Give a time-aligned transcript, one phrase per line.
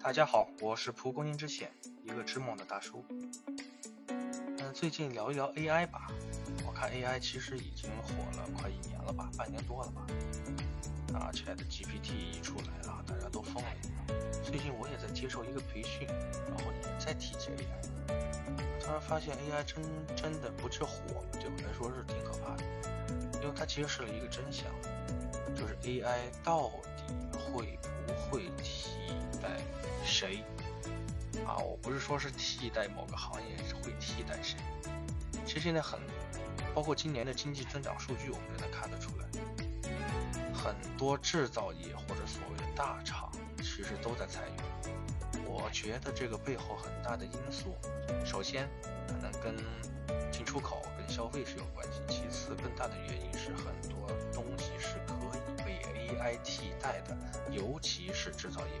[0.00, 1.70] 大家好，我是蒲公英之险，
[2.04, 3.04] 一个知梦的大叔。
[4.08, 6.06] 嗯，最近聊一聊 AI 吧。
[6.66, 10.06] 我看 AI 其实已经火了快一年了吧，半年多了吧。
[11.14, 13.70] 啊，ChatGPT 一出来啊，大家都疯了。
[14.44, 18.78] 最近我也在接受一个培训，然后也在提及 AI。
[18.80, 19.82] 突然发现 AI 真
[20.14, 22.62] 真的不是火，对我来说是挺可怕的，
[23.42, 24.66] 因为它揭示了一个真相，
[25.56, 27.02] 就是 AI 到底
[27.56, 28.90] 会不会替
[29.40, 29.48] 代？
[30.04, 30.44] 谁
[31.46, 31.56] 啊？
[31.56, 34.58] 我不是说是替代某个行业，是会替代谁？
[35.46, 35.98] 其实现在很，
[36.74, 39.26] 包括今年的经济增长数据，我们就能看得出来，
[40.52, 44.56] 很多制造业或者所谓的大厂，其实都在裁员。
[45.46, 47.74] 我觉得这个背后很大的因素，
[48.24, 48.68] 首先
[49.08, 49.56] 可能跟
[50.30, 54.44] 进出口、跟消费是有关系；其次，更大的原因是很多东
[56.26, 57.16] AI 替代的，
[57.52, 58.72] 尤其是制造业。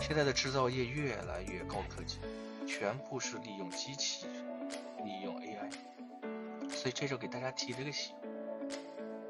[0.00, 2.18] 现在的制造业越来越高科技，
[2.66, 4.26] 全部是利用机器，
[5.04, 5.70] 利用 AI，
[6.70, 8.16] 所以这就给大家提了个醒，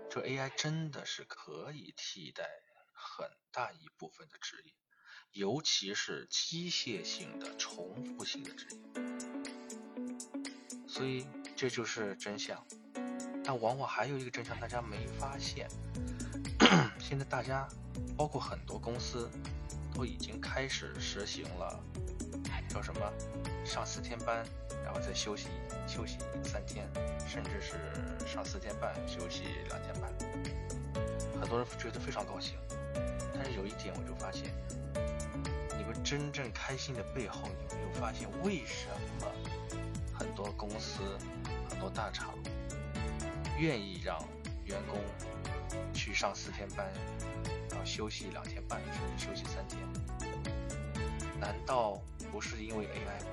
[0.09, 2.45] 这 AI 真的是可以替代
[2.93, 4.73] 很大一部分的职业，
[5.33, 8.81] 尤其是机械性的、重复性的职业，
[10.87, 12.65] 所以这就是真相。
[13.43, 15.67] 但往往还有一个真相大家没发现，
[16.99, 17.69] 现在大家，
[18.17, 19.29] 包括很多公司。
[19.93, 21.79] 都已经开始实行了，
[22.69, 23.01] 叫什么？
[23.67, 24.47] 上四天班，
[24.85, 25.49] 然后再休息
[25.87, 26.89] 休息三天，
[27.27, 27.75] 甚至是
[28.27, 30.11] 上四天半休息两天半。
[31.41, 32.57] 很多人觉得非常高兴，
[33.35, 34.55] 但是有一点我就发现，
[35.77, 38.87] 你们真正开心的背后，有没有发现为什
[39.21, 39.27] 么
[40.15, 41.03] 很多公司、
[41.69, 42.33] 很多大厂
[43.59, 44.17] 愿意让
[44.71, 44.99] 员工
[45.93, 46.87] 去上四天班？
[47.71, 49.79] 然后休息两天半，甚至休息三天，
[51.39, 53.31] 难道不是因为 AI 吗？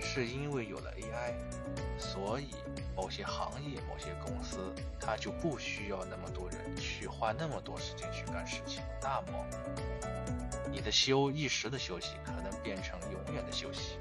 [0.00, 1.32] 是因为有了 AI，
[1.98, 2.48] 所以
[2.94, 4.58] 某些行业、某些公司，
[5.00, 8.82] 它就不需要那么多人去花那么多时间去干事情。
[9.00, 9.46] 那么，
[10.70, 13.96] 你的休一时的休息，可能变成永远的休息。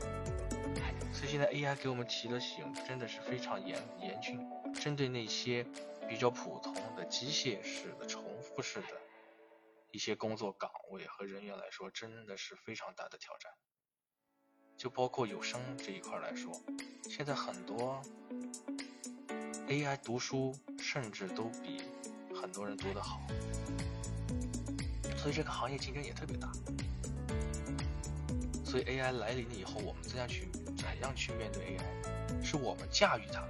[1.14, 4.38] 所以现在 AI 给我们提的醒，真的是非常严严峻，
[4.82, 5.66] 针对那些。
[6.10, 8.88] 比较普通的机械式的、重复式的
[9.92, 13.50] 一些工作岗位和人员来说，真的是非常大的挑战。
[14.76, 16.52] 就包括有声这一块来说，
[17.10, 18.02] 现在很多
[19.70, 21.82] AI 读书甚至都比
[22.36, 23.22] 很多人读得好，
[25.16, 26.52] 所以这个行业竞争也特别大。
[28.66, 32.44] 所以 AI 来临了以后，我们怎样去怎样去面对 AI？
[32.44, 33.48] 是我们驾驭它？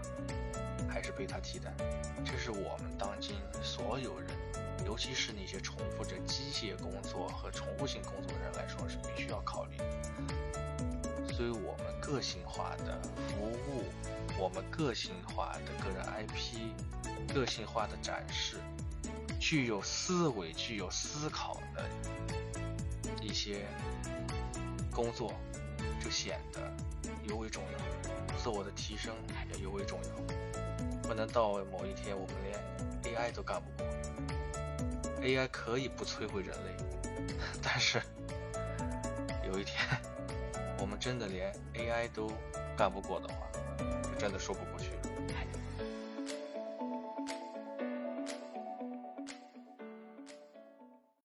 [0.91, 1.73] 还是被它替代，
[2.25, 4.29] 这是我们当今所有人，
[4.85, 11.33] 尤其是那些重复着机械工作和重复性工作的人来说是必须要考虑的。
[11.33, 13.85] 所以，我们个性化的服务，
[14.37, 18.57] 我们个性化的个人 IP，个性化的展示，
[19.39, 21.89] 具有思维、具有思考的
[23.21, 23.65] 一些
[24.91, 25.33] 工作，
[26.03, 26.71] 就显得
[27.23, 29.15] 尤为重要，自我的提升
[29.51, 30.70] 也尤为重要。
[31.11, 33.85] 不能到某一天我们连 AI 都干不过
[35.21, 36.73] ，AI 可以不摧毁人类，
[37.61, 38.01] 但是
[39.45, 39.77] 有一天
[40.79, 42.31] 我们真的连 AI 都
[42.77, 43.35] 干不过的话，
[44.17, 44.91] 真的说不过去。